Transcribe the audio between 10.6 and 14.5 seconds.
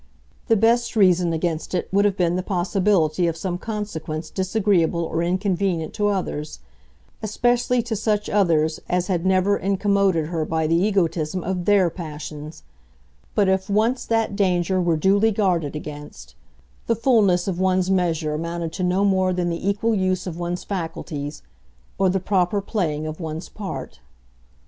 the egotism of THEIR passions; but if once that